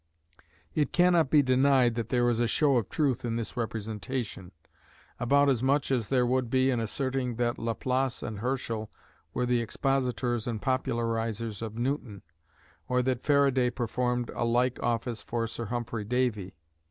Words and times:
It 0.73 0.91
cannot 0.93 1.29
be 1.29 1.43
denied 1.43 1.93
that 1.93 2.09
there 2.09 2.27
is 2.27 2.39
a 2.39 2.47
show 2.47 2.77
of 2.77 2.89
truth 2.89 3.23
in 3.23 3.35
this 3.35 3.55
representation; 3.55 4.51
about 5.19 5.47
as 5.47 5.61
much 5.61 5.91
as 5.91 6.07
there 6.07 6.25
would 6.25 6.49
be 6.49 6.71
in 6.71 6.79
asserting 6.79 7.35
that 7.35 7.59
Laplace 7.59 8.23
and 8.23 8.39
Herschel 8.39 8.89
were 9.35 9.45
the 9.45 9.61
expositors 9.61 10.47
and 10.47 10.59
popularizers 10.59 11.61
of 11.61 11.77
Newton, 11.77 12.23
or 12.89 13.03
that 13.03 13.21
Faraday 13.21 13.69
performed 13.69 14.31
a 14.33 14.43
like 14.43 14.81
office 14.81 15.21
for 15.21 15.45
Sir 15.45 15.65
Humphry 15.65 16.03
Davy. 16.05 16.55